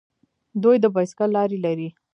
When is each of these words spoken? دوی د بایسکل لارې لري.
دوی 0.63 0.77
د 0.83 0.85
بایسکل 0.93 1.29
لارې 1.37 1.57
لري. 1.65 1.89